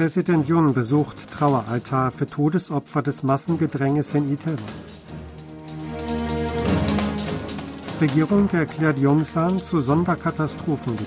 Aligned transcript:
Präsident 0.00 0.48
Jun 0.48 0.72
besucht 0.72 1.30
Traueraltar 1.30 2.10
für 2.10 2.26
Todesopfer 2.26 3.02
des 3.02 3.22
Massengedränges 3.22 4.14
in 4.14 4.32
Itaewon. 4.32 4.64
Regierung 8.00 8.48
erklärt 8.48 8.98
Yongsan 8.98 9.62
zu 9.62 9.82
Sonderkatastrophengebiet. 9.82 11.06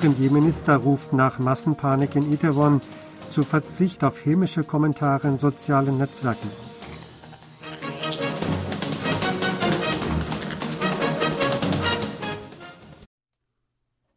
Premierminister 0.00 0.76
ruft 0.76 1.12
nach 1.12 1.40
Massenpanik 1.40 2.14
in 2.14 2.32
Itaewon 2.32 2.80
zu 3.30 3.42
Verzicht 3.42 4.04
auf 4.04 4.24
hämische 4.24 4.62
Kommentare 4.62 5.26
in 5.26 5.40
sozialen 5.40 5.98
Netzwerken 5.98 6.50
auf. 6.50 6.63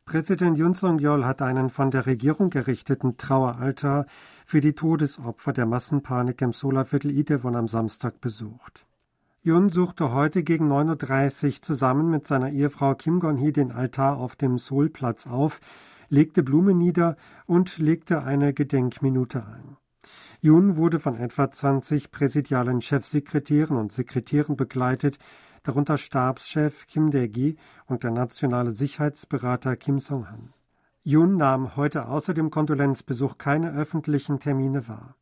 Präsident 0.08 0.58
Yun 0.58 0.74
Song-yeol 0.74 1.26
hat 1.26 1.42
einen 1.42 1.70
von 1.70 1.92
der 1.92 2.06
Regierung 2.06 2.50
gerichteten 2.50 3.18
Traueraltar 3.18 4.06
für 4.46 4.62
die 4.62 4.72
Todesopfer 4.72 5.52
der 5.52 5.66
Massenpanik 5.66 6.42
im 6.42 6.54
Solarviertel 6.54 7.12
Itaewon 7.12 7.58
am 7.58 7.68
Samstag 7.68 8.22
besucht. 8.22 8.88
Yun 9.44 9.70
suchte 9.70 10.14
heute 10.14 10.44
gegen 10.44 10.72
9.30 10.72 11.46
Uhr 11.46 11.62
zusammen 11.62 12.10
mit 12.10 12.26
seiner 12.26 12.52
Ehefrau 12.52 12.96
Kim 12.96 13.20
Gon-hee 13.20 13.52
den 13.52 13.74
Altar 13.74 14.16
auf 14.16 14.38
dem 14.38 14.58
Seoulplatz 14.58 15.28
auf, 15.28 15.60
legte 16.08 16.42
Blumen 16.42 16.78
nieder 16.78 17.18
und 17.46 17.78
legte 17.78 18.24
eine 18.24 18.54
Gedenkminute 18.54 19.46
ein. 19.46 19.76
Yun 20.40 20.78
wurde 20.78 21.00
von 21.00 21.18
etwa 21.18 21.52
20 21.52 22.12
präsidialen 22.12 22.80
Chefsekretären 22.80 23.76
und 23.76 23.92
Sekretären 23.92 24.56
begleitet, 24.56 25.20
darunter 25.64 25.98
Stabschef 25.98 26.88
Kim 26.88 27.12
Dae-gi 27.12 27.58
und 27.86 28.04
der 28.04 28.12
nationale 28.12 28.72
Sicherheitsberater 28.72 29.76
Kim 29.76 30.00
Song-han. 30.00 30.54
Yun 31.04 31.38
nahm 31.38 31.78
heute 31.78 32.08
außer 32.08 32.34
dem 32.34 32.50
Kondolenzbesuch 32.50 33.38
keine 33.38 33.74
öffentlichen 33.74 34.40
Termine 34.40 34.88
wahr. 34.88 35.16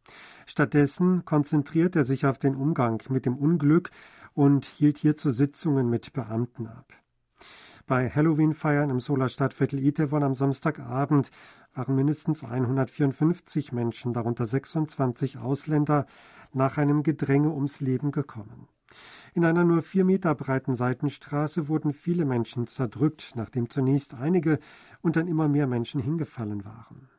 Stattdessen 0.47 1.25
konzentriert 1.25 1.95
er 1.95 2.03
sich 2.03 2.25
auf 2.25 2.39
den 2.39 2.55
Umgang 2.55 3.03
mit 3.09 3.25
dem 3.25 3.38
Unglück 3.38 3.92
und 4.33 4.66
hielt 4.66 4.97
hierzu 4.97 5.31
Sitzungen 5.31 5.89
mit 5.89 6.14
Beamten 6.14 6.67
ab. 6.67 6.94
Bei 7.88 8.09
Halloween-Feiern 8.09 8.89
im 8.89 8.99
Solar 8.99 9.30
Stadtviertel 9.30 9.77
Itewon 9.77 10.23
am 10.23 10.33
Samstagabend 10.33 11.30
waren 11.75 11.95
mindestens 11.95 12.44
154 12.44 13.72
Menschen, 13.72 14.11
darunter 14.11 14.47
26 14.47 15.38
Ausländer, 15.38 16.08
nach 16.52 16.77
einem 16.77 17.03
Gedränge 17.03 17.49
ums 17.52 17.80
Leben 17.80 18.11
gekommen. 18.11 18.67
In 19.33 19.43
einer 19.43 19.65
nur 19.65 19.81
vier 19.81 20.05
Meter 20.05 20.33
breiten 20.33 20.75
Seitenstraße 20.75 21.67
wurden 21.67 21.91
viele 21.91 22.25
Menschen 22.25 22.67
zerdrückt, 22.67 23.33
nachdem 23.35 23.69
zunächst 23.69 24.13
einige 24.13 24.59
und 25.02 25.15
dann 25.15 25.27
immer 25.27 25.47
mehr 25.47 25.67
Menschen 25.67 26.02
hingefallen 26.02 26.63
waren. 26.63 27.09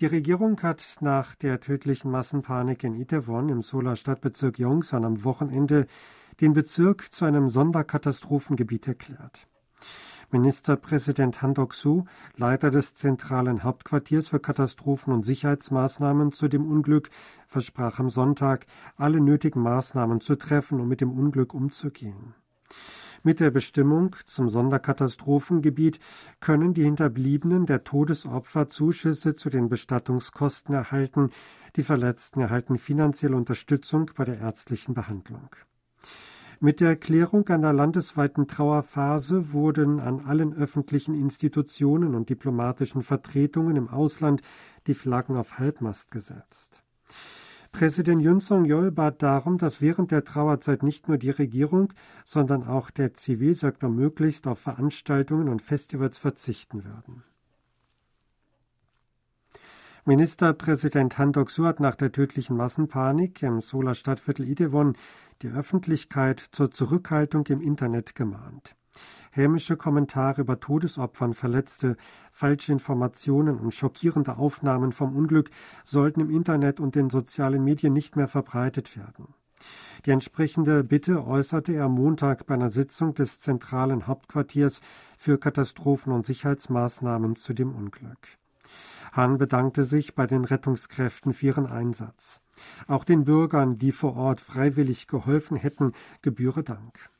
Die 0.00 0.06
Regierung 0.06 0.60
hat 0.62 0.96
nach 1.00 1.34
der 1.34 1.60
tödlichen 1.60 2.10
Massenpanik 2.10 2.84
in 2.84 2.94
Itaewon 2.94 3.50
im 3.50 3.60
Solar 3.60 3.96
Stadtbezirk 3.96 4.58
Yongsan 4.58 5.04
am 5.04 5.24
Wochenende 5.24 5.86
den 6.40 6.54
Bezirk 6.54 7.12
zu 7.12 7.26
einem 7.26 7.50
Sonderkatastrophengebiet 7.50 8.88
erklärt. 8.88 9.46
Ministerpräsident 10.32 11.42
Han 11.42 11.54
Dok-soo, 11.54 12.04
Leiter 12.36 12.70
des 12.70 12.94
zentralen 12.94 13.62
Hauptquartiers 13.64 14.28
für 14.28 14.38
Katastrophen- 14.38 15.12
und 15.12 15.24
Sicherheitsmaßnahmen 15.24 16.32
zu 16.32 16.48
dem 16.48 16.70
Unglück, 16.70 17.10
versprach 17.46 17.98
am 17.98 18.10
Sonntag, 18.10 18.66
alle 18.96 19.20
nötigen 19.20 19.62
Maßnahmen 19.62 20.20
zu 20.20 20.36
treffen, 20.36 20.80
um 20.80 20.88
mit 20.88 21.00
dem 21.00 21.10
Unglück 21.10 21.52
umzugehen. 21.54 22.34
Mit 23.22 23.40
der 23.40 23.50
Bestimmung 23.50 24.16
zum 24.24 24.48
Sonderkatastrophengebiet 24.48 26.00
können 26.40 26.72
die 26.72 26.84
Hinterbliebenen 26.84 27.66
der 27.66 27.84
Todesopfer 27.84 28.68
Zuschüsse 28.68 29.34
zu 29.34 29.50
den 29.50 29.68
Bestattungskosten 29.68 30.74
erhalten, 30.74 31.30
die 31.76 31.82
Verletzten 31.82 32.40
erhalten 32.40 32.78
finanzielle 32.78 33.36
Unterstützung 33.36 34.10
bei 34.16 34.24
der 34.24 34.38
ärztlichen 34.38 34.94
Behandlung. 34.94 35.50
Mit 36.62 36.80
der 36.80 36.90
Erklärung 36.90 37.48
einer 37.48 37.72
landesweiten 37.72 38.46
Trauerphase 38.46 39.54
wurden 39.54 39.98
an 39.98 40.20
allen 40.20 40.52
öffentlichen 40.52 41.14
Institutionen 41.14 42.14
und 42.14 42.28
diplomatischen 42.28 43.00
Vertretungen 43.00 43.76
im 43.76 43.88
Ausland 43.88 44.42
die 44.86 44.92
Flaggen 44.92 45.38
auf 45.38 45.58
Halbmast 45.58 46.10
gesetzt. 46.10 46.82
Präsident 47.72 48.20
Yun 48.20 48.40
Song-yeol 48.40 48.90
bat 48.90 49.22
darum, 49.22 49.56
dass 49.56 49.80
während 49.80 50.10
der 50.10 50.22
Trauerzeit 50.22 50.82
nicht 50.82 51.08
nur 51.08 51.16
die 51.16 51.30
Regierung, 51.30 51.94
sondern 52.26 52.64
auch 52.64 52.90
der 52.90 53.14
Zivilsektor 53.14 53.88
möglichst 53.88 54.46
auf 54.46 54.58
Veranstaltungen 54.58 55.48
und 55.48 55.62
Festivals 55.62 56.18
verzichten 56.18 56.84
würden. 56.84 57.22
Ministerpräsident 60.04 61.16
Han 61.16 61.32
Dok-soo 61.32 61.64
hat 61.64 61.80
nach 61.80 61.94
der 61.94 62.12
tödlichen 62.12 62.56
Massenpanik 62.56 63.42
im 63.42 63.60
Solar 63.62 63.94
Stadtviertel 63.94 64.48
Itaewon 64.48 64.96
die 65.42 65.48
Öffentlichkeit 65.48 66.40
zur 66.52 66.70
Zurückhaltung 66.70 67.46
im 67.46 67.60
Internet 67.60 68.14
gemahnt 68.14 68.74
hämische 69.30 69.76
Kommentare 69.76 70.42
über 70.42 70.60
Todesopfern, 70.60 71.34
Verletzte, 71.34 71.96
falsche 72.30 72.72
Informationen 72.72 73.58
und 73.58 73.72
schockierende 73.72 74.36
Aufnahmen 74.36 74.92
vom 74.92 75.16
Unglück 75.16 75.50
sollten 75.84 76.20
im 76.20 76.30
Internet 76.30 76.80
und 76.80 76.94
den 76.94 77.10
sozialen 77.10 77.64
Medien 77.64 77.92
nicht 77.92 78.16
mehr 78.16 78.28
verbreitet 78.28 78.96
werden. 78.96 79.34
Die 80.06 80.10
entsprechende 80.10 80.82
Bitte 80.82 81.26
äußerte 81.26 81.74
er 81.74 81.88
Montag 81.88 82.46
bei 82.46 82.54
einer 82.54 82.70
Sitzung 82.70 83.14
des 83.14 83.40
zentralen 83.40 84.06
Hauptquartiers 84.06 84.80
für 85.18 85.38
Katastrophen- 85.38 86.12
und 86.12 86.24
Sicherheitsmaßnahmen 86.24 87.36
zu 87.36 87.52
dem 87.52 87.74
Unglück. 87.74 88.38
Hahn 89.12 89.38
bedankte 89.38 89.84
sich 89.84 90.14
bei 90.14 90.26
den 90.26 90.44
Rettungskräften 90.44 91.34
für 91.34 91.46
ihren 91.46 91.66
Einsatz. 91.66 92.40
Auch 92.86 93.04
den 93.04 93.24
Bürgern, 93.24 93.78
die 93.78 93.92
vor 93.92 94.16
Ort 94.16 94.40
freiwillig 94.40 95.06
geholfen 95.06 95.56
hätten, 95.56 95.92
gebühre 96.22 96.62
Dank. 96.62 97.10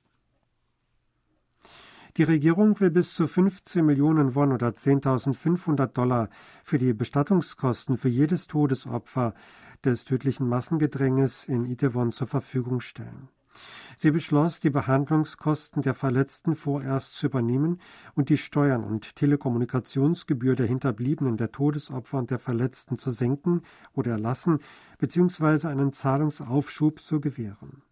Die 2.17 2.25
Regierung 2.25 2.79
will 2.81 2.91
bis 2.91 3.15
zu 3.15 3.27
15 3.27 3.87
Millionen 3.87 4.35
Won 4.35 4.53
oder 4.53 4.69
10.500 4.69 5.87
Dollar 5.87 6.29
für 6.65 6.79
die 6.79 6.93
Bestattungskosten 6.93 7.97
für 7.97 8.09
jedes 8.09 8.47
Todesopfer 8.47 9.35
des 9.85 10.05
tödlichen 10.05 10.49
Massengedränges 10.49 11.47
in 11.47 11.65
Itaewon 11.65 12.13
zur 12.13 12.27
Verfügung 12.27 12.81
stellen. 12.81 13.29
Sie 13.97 14.11
beschloss, 14.11 14.61
die 14.61 14.71
Behandlungskosten 14.71 15.83
der 15.83 15.95
Verletzten 15.95 16.55
vorerst 16.55 17.15
zu 17.15 17.27
übernehmen 17.27 17.81
und 18.15 18.31
die 18.31 18.39
Steuern 18.39 18.83
und 18.83 19.15
Telekommunikationsgebühr 19.17 20.57
der 20.57 20.67
Hinterbliebenen 20.67 21.37
der 21.37 21.53
Todesopfer 21.53 22.19
und 22.19 22.31
der 22.31 22.39
Verletzten 22.39 22.97
zu 22.97 23.11
senken 23.11 23.63
oder 23.93 24.13
erlassen 24.13 24.61
bzw. 24.99 25.69
einen 25.69 25.93
Zahlungsaufschub 25.93 27.01
zu 27.01 27.21
gewähren. 27.21 27.83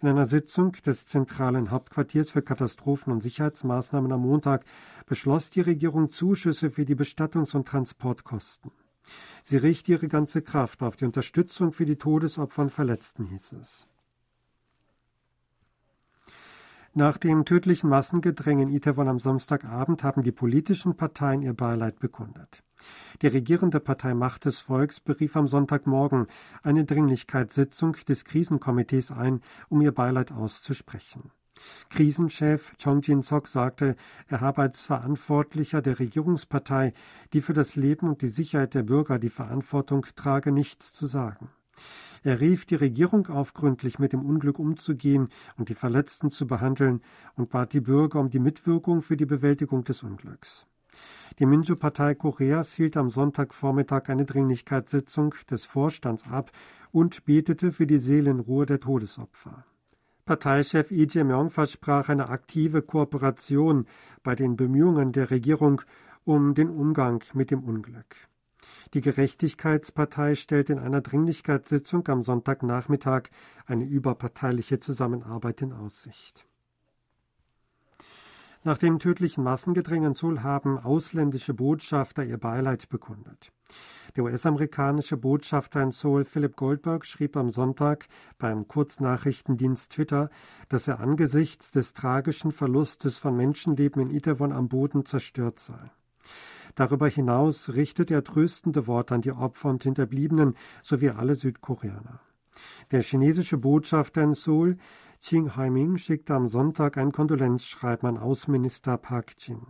In 0.00 0.08
einer 0.08 0.26
Sitzung 0.26 0.72
des 0.72 1.06
zentralen 1.06 1.70
Hauptquartiers 1.70 2.32
für 2.32 2.42
Katastrophen- 2.42 3.12
und 3.12 3.20
Sicherheitsmaßnahmen 3.20 4.10
am 4.12 4.22
Montag 4.22 4.64
beschloss 5.06 5.50
die 5.50 5.60
Regierung 5.60 6.10
Zuschüsse 6.10 6.70
für 6.70 6.84
die 6.84 6.96
Bestattungs- 6.96 7.54
und 7.54 7.68
Transportkosten. 7.68 8.72
Sie 9.42 9.56
richte 9.56 9.92
ihre 9.92 10.08
ganze 10.08 10.42
Kraft 10.42 10.82
auf 10.82 10.96
die 10.96 11.04
Unterstützung 11.04 11.72
für 11.72 11.84
die 11.84 11.96
Todesopfer 11.96 12.62
und 12.62 12.70
Verletzten, 12.70 13.26
hieß 13.26 13.52
es. 13.60 13.86
Nach 16.96 17.16
dem 17.16 17.44
tödlichen 17.44 17.90
Massengedränge 17.90 18.62
in 18.62 18.68
Itaewon 18.68 19.08
am 19.08 19.18
Samstagabend 19.18 20.04
haben 20.04 20.22
die 20.22 20.30
politischen 20.30 20.96
Parteien 20.96 21.42
ihr 21.42 21.52
Beileid 21.52 21.98
bekundet. 21.98 22.62
Die 23.20 23.26
regierende 23.26 23.80
Partei 23.80 24.14
Macht 24.14 24.44
des 24.44 24.60
Volks 24.60 25.00
berief 25.00 25.34
am 25.34 25.48
Sonntagmorgen 25.48 26.28
eine 26.62 26.84
Dringlichkeitssitzung 26.84 27.96
des 28.08 28.24
Krisenkomitees 28.24 29.10
ein, 29.10 29.40
um 29.68 29.80
ihr 29.80 29.90
Beileid 29.90 30.30
auszusprechen. 30.30 31.32
Krisenchef 31.90 32.72
Chong 32.80 33.00
Jin-sok 33.00 33.48
sagte, 33.48 33.96
er 34.28 34.40
habe 34.40 34.62
als 34.62 34.86
Verantwortlicher 34.86 35.82
der 35.82 35.98
Regierungspartei, 35.98 36.94
die 37.32 37.40
für 37.40 37.54
das 37.54 37.74
Leben 37.74 38.08
und 38.08 38.22
die 38.22 38.28
Sicherheit 38.28 38.74
der 38.74 38.84
Bürger 38.84 39.18
die 39.18 39.30
Verantwortung 39.30 40.06
trage, 40.14 40.52
nichts 40.52 40.92
zu 40.92 41.06
sagen. 41.06 41.50
Er 42.24 42.40
rief 42.40 42.64
die 42.64 42.74
Regierung 42.74 43.26
auf, 43.26 43.52
gründlich 43.52 43.98
mit 43.98 44.14
dem 44.14 44.24
Unglück 44.24 44.58
umzugehen 44.58 45.28
und 45.58 45.68
die 45.68 45.74
Verletzten 45.74 46.30
zu 46.30 46.46
behandeln 46.46 47.02
und 47.36 47.50
bat 47.50 47.74
die 47.74 47.82
Bürger 47.82 48.18
um 48.18 48.30
die 48.30 48.38
Mitwirkung 48.38 49.02
für 49.02 49.18
die 49.18 49.26
Bewältigung 49.26 49.84
des 49.84 50.02
Unglücks. 50.02 50.66
Die 51.38 51.44
Minju-Partei 51.44 52.14
Koreas 52.14 52.72
hielt 52.74 52.96
am 52.96 53.10
Sonntagvormittag 53.10 54.08
eine 54.08 54.24
Dringlichkeitssitzung 54.24 55.34
des 55.50 55.66
Vorstands 55.66 56.26
ab 56.26 56.50
und 56.92 57.26
betete 57.26 57.72
für 57.72 57.86
die 57.86 57.98
Seelenruhe 57.98 58.64
der 58.64 58.80
Todesopfer. 58.80 59.66
Parteichef 60.24 60.90
Lee 60.90 61.06
Jae-myung 61.10 61.50
versprach 61.50 62.08
eine 62.08 62.30
aktive 62.30 62.80
Kooperation 62.80 63.86
bei 64.22 64.34
den 64.34 64.56
Bemühungen 64.56 65.12
der 65.12 65.30
Regierung 65.30 65.82
um 66.24 66.54
den 66.54 66.70
Umgang 66.70 67.22
mit 67.34 67.50
dem 67.50 67.62
Unglück. 67.62 68.16
Die 68.94 69.00
Gerechtigkeitspartei 69.00 70.36
stellt 70.36 70.70
in 70.70 70.78
einer 70.78 71.00
Dringlichkeitssitzung 71.00 72.06
am 72.06 72.22
Sonntagnachmittag 72.22 73.24
eine 73.66 73.84
überparteiliche 73.84 74.78
Zusammenarbeit 74.78 75.62
in 75.62 75.72
Aussicht. 75.72 76.46
Nach 78.62 78.78
dem 78.78 79.00
tödlichen 79.00 79.42
Massengedränge 79.42 80.06
in 80.06 80.14
Seoul 80.14 80.44
haben 80.44 80.78
ausländische 80.78 81.54
Botschafter 81.54 82.24
ihr 82.24 82.38
Beileid 82.38 82.88
bekundet. 82.88 83.52
Der 84.14 84.22
US-amerikanische 84.22 85.16
Botschafter 85.16 85.82
in 85.82 85.90
Seoul 85.90 86.24
Philip 86.24 86.54
Goldberg 86.54 87.04
schrieb 87.04 87.36
am 87.36 87.50
Sonntag 87.50 88.06
beim 88.38 88.68
Kurznachrichtendienst 88.68 89.90
Twitter, 89.90 90.30
dass 90.68 90.86
er 90.86 91.00
angesichts 91.00 91.72
des 91.72 91.94
tragischen 91.94 92.52
Verlustes 92.52 93.18
von 93.18 93.36
Menschenleben 93.36 94.00
in 94.00 94.10
Itaewon 94.12 94.52
am 94.52 94.68
Boden 94.68 95.04
zerstört 95.04 95.58
sei. 95.58 95.90
Darüber 96.74 97.08
hinaus 97.08 97.74
richtet 97.74 98.10
er 98.10 98.24
tröstende 98.24 98.86
Worte 98.86 99.14
an 99.14 99.22
die 99.22 99.32
Opfer 99.32 99.70
und 99.70 99.82
Hinterbliebenen 99.82 100.56
sowie 100.82 101.10
alle 101.10 101.36
Südkoreaner. 101.36 102.20
Der 102.90 103.02
chinesische 103.02 103.58
Botschafter 103.58 104.22
in 104.22 104.34
Seoul 104.34 104.76
Ching 105.20 105.56
Haiming 105.56 105.96
schickte 105.96 106.34
am 106.34 106.48
Sonntag 106.48 106.98
ein 106.98 107.12
Kondolenzschreiben 107.12 108.08
an 108.08 108.18
Außenminister 108.18 108.98
Park 108.98 109.32
Jin. 109.38 109.62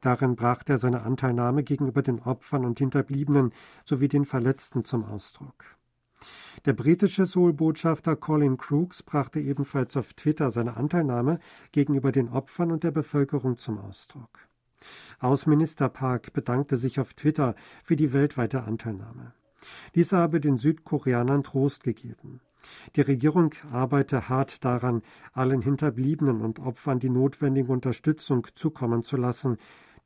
Darin 0.00 0.36
brachte 0.36 0.74
er 0.74 0.78
seine 0.78 1.02
Anteilnahme 1.02 1.64
gegenüber 1.64 2.02
den 2.02 2.20
Opfern 2.20 2.64
und 2.64 2.78
Hinterbliebenen 2.78 3.52
sowie 3.84 4.08
den 4.08 4.24
Verletzten 4.24 4.84
zum 4.84 5.04
Ausdruck. 5.04 5.64
Der 6.64 6.72
britische 6.72 7.26
Seoul-Botschafter 7.26 8.16
Colin 8.16 8.56
Crooks 8.56 9.02
brachte 9.02 9.40
ebenfalls 9.40 9.96
auf 9.96 10.14
Twitter 10.14 10.50
seine 10.50 10.76
Anteilnahme 10.76 11.38
gegenüber 11.72 12.12
den 12.12 12.28
Opfern 12.28 12.72
und 12.72 12.84
der 12.84 12.90
Bevölkerung 12.90 13.56
zum 13.56 13.78
Ausdruck. 13.78 14.48
Außenminister 15.18 15.88
Park 15.88 16.32
bedankte 16.32 16.76
sich 16.76 17.00
auf 17.00 17.14
Twitter 17.14 17.54
für 17.82 17.96
die 17.96 18.12
weltweite 18.12 18.64
Anteilnahme. 18.64 19.32
Dies 19.94 20.12
habe 20.12 20.40
den 20.40 20.56
Südkoreanern 20.56 21.42
Trost 21.42 21.82
gegeben. 21.82 22.40
Die 22.96 23.00
Regierung 23.00 23.54
arbeite 23.70 24.28
hart 24.28 24.64
daran, 24.64 25.02
allen 25.32 25.62
Hinterbliebenen 25.62 26.40
und 26.40 26.58
Opfern 26.58 26.98
die 26.98 27.10
notwendige 27.10 27.72
Unterstützung 27.72 28.46
zukommen 28.54 29.02
zu 29.02 29.16
lassen. 29.16 29.56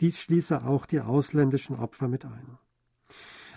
Dies 0.00 0.20
schließe 0.20 0.64
auch 0.64 0.86
die 0.86 1.00
ausländischen 1.00 1.76
Opfer 1.76 2.08
mit 2.08 2.24
ein. 2.24 2.58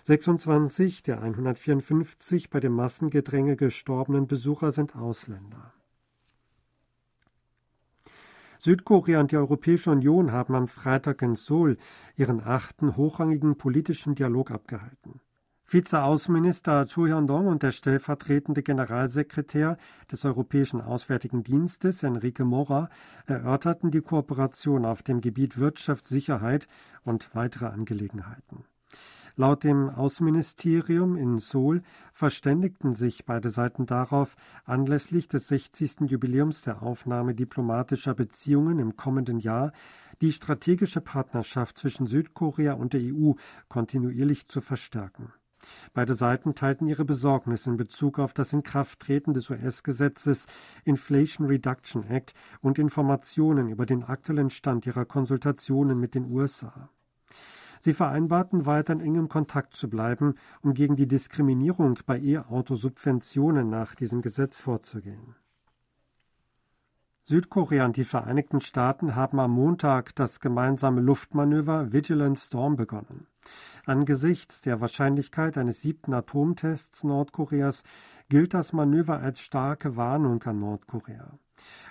26 0.03 1.03
der 1.03 1.21
154 1.21 2.49
bei 2.49 2.59
dem 2.59 2.73
Massengedränge 2.73 3.55
gestorbenen 3.55 4.27
Besucher 4.27 4.71
sind 4.71 4.95
Ausländer. 4.95 5.72
Südkorea 8.63 9.19
und 9.19 9.33
die 9.33 9.35
Europäische 9.35 9.91
Union 9.91 10.31
haben 10.31 10.55
am 10.55 10.69
Freitag 10.69 11.21
in 11.21 11.35
Seoul 11.35 11.75
ihren 12.15 12.41
achten 12.41 12.95
hochrangigen 12.95 13.57
politischen 13.57 14.15
Dialog 14.15 14.51
abgehalten. 14.51 15.19
Vizeaußenminister 15.67 16.85
Chu 16.85 17.07
Hyun-dong 17.07 17.47
und 17.47 17.61
der 17.61 17.73
stellvertretende 17.73 18.63
Generalsekretär 18.63 19.75
des 20.09 20.23
Europäischen 20.23 20.79
Auswärtigen 20.79 21.43
Dienstes, 21.43 22.03
Enrique 22.03 22.45
Mora, 22.45 22.89
erörterten 23.25 23.91
die 23.91 23.99
Kooperation 23.99 24.85
auf 24.85 25.03
dem 25.03 25.19
Gebiet 25.19 25.57
Wirtschaft, 25.57 26.07
Sicherheit 26.07 26.69
und 27.03 27.35
weitere 27.35 27.65
Angelegenheiten. 27.65 28.63
Laut 29.35 29.63
dem 29.63 29.89
Außenministerium 29.89 31.15
in 31.15 31.39
Seoul 31.39 31.81
verständigten 32.11 32.93
sich 32.93 33.25
beide 33.25 33.49
Seiten 33.49 33.87
darauf, 33.87 34.35
anlässlich 34.63 35.27
des 35.27 35.47
60. 35.47 36.01
Jubiläums 36.01 36.61
der 36.61 36.83
Aufnahme 36.83 37.33
diplomatischer 37.33 38.13
Beziehungen 38.13 38.77
im 38.77 38.95
kommenden 38.95 39.39
Jahr 39.39 39.71
die 40.21 40.31
strategische 40.31 41.01
Partnerschaft 41.01 41.79
zwischen 41.79 42.05
Südkorea 42.05 42.73
und 42.73 42.93
der 42.93 43.01
EU 43.01 43.31
kontinuierlich 43.69 44.49
zu 44.49 44.61
verstärken. 44.61 45.33
Beide 45.95 46.13
Seiten 46.13 46.53
teilten 46.53 46.87
ihre 46.87 47.05
Besorgnis 47.05 47.65
in 47.65 47.75
Bezug 47.75 48.19
auf 48.19 48.33
das 48.33 48.53
Inkrafttreten 48.53 49.33
des 49.33 49.49
US-Gesetzes 49.49 50.45
Inflation 50.83 51.47
Reduction 51.47 52.03
Act 52.03 52.35
und 52.61 52.77
Informationen 52.77 53.69
über 53.69 53.87
den 53.87 54.03
aktuellen 54.03 54.51
Stand 54.51 54.85
ihrer 54.85 55.05
Konsultationen 55.05 55.99
mit 55.99 56.13
den 56.13 56.29
USA. 56.31 56.89
Sie 57.83 57.91
vereinbarten 57.91 58.65
weiter 58.65 58.93
in 58.93 59.01
engem 59.01 59.27
Kontakt 59.27 59.75
zu 59.75 59.89
bleiben, 59.89 60.35
um 60.61 60.73
gegen 60.73 60.95
die 60.95 61.05
Diskriminierung 61.05 61.99
bei 62.05 62.17
E-Auto-Subventionen 62.17 63.69
nach 63.69 63.93
diesem 63.93 64.21
Gesetz 64.21 64.57
vorzugehen. 64.57 65.35
Südkorea 67.25 67.83
und 67.83 67.97
die 67.97 68.05
Vereinigten 68.05 68.61
Staaten 68.61 69.17
haben 69.17 69.37
am 69.37 69.51
Montag 69.51 70.15
das 70.15 70.39
gemeinsame 70.39 71.01
Luftmanöver 71.01 71.91
Vigilant 71.91 72.39
Storm 72.39 72.77
begonnen. 72.77 73.27
Angesichts 73.85 74.61
der 74.61 74.79
Wahrscheinlichkeit 74.79 75.57
eines 75.57 75.81
siebten 75.81 76.13
Atomtests 76.13 77.03
Nordkoreas 77.03 77.83
gilt 78.29 78.53
das 78.53 78.71
Manöver 78.71 79.19
als 79.19 79.41
starke 79.41 79.97
Warnung 79.97 80.41
an 80.43 80.61
Nordkorea. 80.61 81.37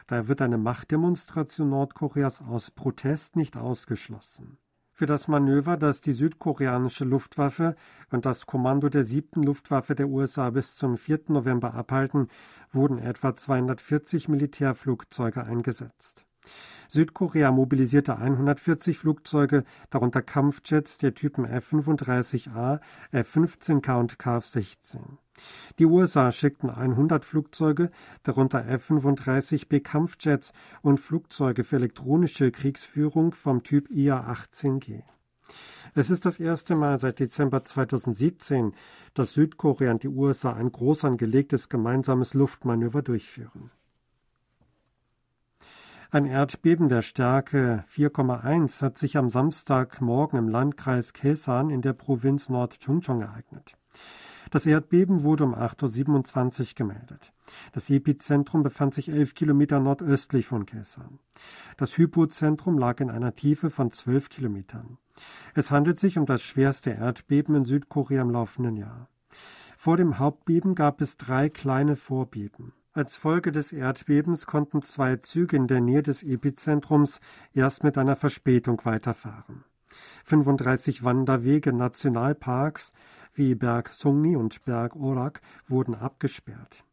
Daher 0.07 0.27
wird 0.29 0.41
eine 0.41 0.57
Machtdemonstration 0.57 1.69
Nordkoreas 1.69 2.41
aus 2.41 2.71
Protest 2.71 3.37
nicht 3.37 3.59
ausgeschlossen. 3.59 4.57
Für 4.95 5.07
das 5.07 5.27
Manöver, 5.27 5.79
das 5.79 6.03
die 6.03 6.13
südkoreanische 6.13 7.05
Luftwaffe 7.05 7.77
und 8.11 8.27
das 8.27 8.45
Kommando 8.45 8.91
der 8.91 9.05
siebten 9.05 9.43
Luftwaffe 9.43 9.95
der 9.95 10.09
USA 10.09 10.51
bis 10.51 10.77
zum 10.77 10.99
4. 10.99 11.21
November 11.29 11.73
abhalten, 11.73 12.29
wurden 12.73 12.99
etwa 12.99 13.35
240 13.35 14.29
Militärflugzeuge 14.29 15.45
eingesetzt. 15.45 16.27
Südkorea 16.89 17.53
mobilisierte 17.53 18.19
140 18.19 18.99
Flugzeuge, 18.99 19.65
darunter 19.89 20.21
Kampfjets 20.21 20.99
der 20.99 21.15
Typen 21.15 21.47
F-35A, 21.47 22.81
F-15K 23.13 23.99
und 23.99 24.19
KF-16. 24.19 24.99
Die 25.79 25.87
USA 25.87 26.31
schickten 26.31 26.71
100 26.71 27.25
Flugzeuge, 27.25 27.91
darunter 28.23 28.67
F-35B 28.67 29.81
Kampfjets 29.81 30.53
und 30.83 30.99
Flugzeuge 30.99 31.65
für 31.65 31.77
elektronische 31.77 32.51
Kriegsführung 32.51 33.33
vom 33.33 33.63
Typ 33.63 33.91
IA-18G. 33.91 35.03
Es 35.95 36.11
ist 36.11 36.25
das 36.25 36.41
erste 36.41 36.75
Mal 36.75 36.99
seit 36.99 37.19
Dezember 37.19 37.65
2017, 37.65 38.75
dass 39.15 39.35
Südkorea 39.35 39.91
und 39.91 40.03
die 40.03 40.09
USA 40.09 40.53
ein 40.53 40.73
groß 40.73 41.05
angelegtes 41.05 41.69
gemeinsames 41.69 42.35
Luftmanöver 42.35 43.03
durchführen. 43.03 43.71
Ein 46.11 46.27
Erdbeben 46.27 46.89
der 46.91 47.01
Stärke 47.01 47.85
4,1 47.91 48.83
hat 48.83 48.99
sich 48.99 49.17
am 49.17 49.31
Samstagmorgen 49.31 50.39
im 50.39 50.49
Landkreis 50.49 51.15
Kesan 51.15 51.71
in 51.71 51.81
der 51.81 51.95
Provinz 51.95 52.51
Nord-Chungcheong 52.51 53.23
ereignet. 53.23 53.77
Das 54.53 54.67
Erdbeben 54.67 55.23
wurde 55.23 55.45
um 55.45 55.55
8.27 55.55 56.61
Uhr 56.61 56.67
gemeldet. 56.75 57.33
Das 57.73 57.89
Epizentrum 57.89 58.63
befand 58.63 58.93
sich 58.93 59.09
elf 59.09 59.35
Kilometer 59.35 59.81
nordöstlich 59.81 60.47
von 60.47 60.67
Kesan. 60.67 61.21
Das 61.79 61.97
Hypozentrum 61.97 62.77
lag 62.77 63.01
in 63.01 63.11
einer 63.11 63.35
Tiefe 63.35 63.71
von 63.71 63.93
zwölf 63.93 64.29
Kilometern. 64.29 64.99
Es 65.55 65.71
handelt 65.71 65.99
sich 65.99 66.19
um 66.19 66.27
das 66.27 66.43
schwerste 66.43 66.91
Erdbeben 66.91 67.55
in 67.55 67.65
Südkorea 67.65 68.21
im 68.21 68.29
laufenden 68.29 68.77
Jahr. 68.77 69.09
Vor 69.79 69.97
dem 69.97 70.19
Hauptbeben 70.19 70.75
gab 70.75 71.01
es 71.01 71.17
drei 71.17 71.49
kleine 71.49 71.97
Vorbeben. 71.97 72.75
Als 72.93 73.17
Folge 73.17 73.53
des 73.53 73.73
Erdbebens 73.73 74.45
konnten 74.45 74.83
zwei 74.83 75.17
Züge 75.17 75.57
in 75.57 75.67
der 75.67 75.81
Nähe 75.81 76.03
des 76.03 76.23
Epizentrums 76.23 77.21
erst 77.55 77.85
mit 77.85 77.97
einer 77.97 78.17
Verspätung 78.17 78.85
weiterfahren. 78.85 79.65
35 80.25 81.05
Wanderwege 81.05 81.73
Nationalparks 81.73 82.93
wie 83.35 83.55
Berg 83.55 83.91
Sungni 83.95 84.37
und 84.37 84.65
Berg 84.65 84.97
Orak 84.97 85.41
wurden 85.69 85.95
abgesperrt. 85.95 86.85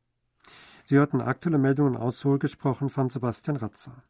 Sie 0.83 0.97
hörten 0.97 1.21
aktuelle 1.21 1.57
Meldungen 1.57 1.97
aus 1.97 2.19
Seoul 2.19 2.39
gesprochen 2.39 2.89
von 2.89 3.09
Sebastian 3.09 3.57
Ratzer. 3.57 4.03